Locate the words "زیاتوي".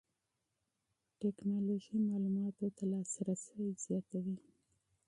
3.85-4.37